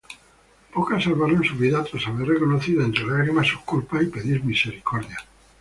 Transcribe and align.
Pocas 0.73 1.03
salvaron 1.03 1.43
sus 1.43 1.59
vidas 1.59 1.87
tras 1.91 2.07
haber 2.07 2.27
reconocido 2.29 2.81
entre 2.83 3.05
lágrimas 3.05 3.45
sus 3.49 3.61
culpas 3.61 4.01
y 4.01 4.07
pedir 4.07 4.43
misericordia. 4.43 5.17